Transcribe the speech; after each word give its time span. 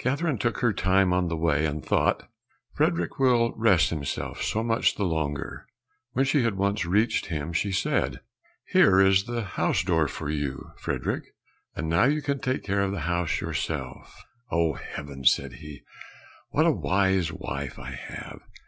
Catherine 0.00 0.36
took 0.38 0.58
her 0.62 0.72
time 0.72 1.12
on 1.12 1.28
the 1.28 1.36
way, 1.36 1.64
and 1.64 1.80
thought, 1.86 2.28
"Frederick 2.74 3.20
will 3.20 3.52
rest 3.54 3.90
himself 3.90 4.42
so 4.42 4.64
much 4.64 4.96
the 4.96 5.04
longer." 5.04 5.64
When 6.10 6.24
she 6.24 6.42
had 6.42 6.56
once 6.56 6.84
reached 6.84 7.26
him 7.26 7.52
she 7.52 7.70
said, 7.70 8.18
"Here 8.66 8.98
is 8.98 9.26
the 9.26 9.44
house 9.44 9.84
door 9.84 10.08
for 10.08 10.28
you, 10.28 10.72
Frederick, 10.76 11.22
and 11.76 11.88
now 11.88 12.02
you 12.06 12.20
can 12.20 12.40
take 12.40 12.64
care 12.64 12.80
of 12.82 12.90
the 12.90 13.02
house 13.06 13.40
yourself." 13.40 14.24
"Oh, 14.50 14.72
heavens," 14.72 15.32
said 15.32 15.52
he, 15.62 15.84
"what 16.50 16.66
a 16.66 16.72
wise 16.72 17.32
wife 17.32 17.78
I 17.78 17.92
have! 17.92 18.40